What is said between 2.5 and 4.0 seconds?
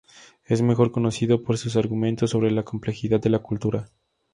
complejidad de la cultura.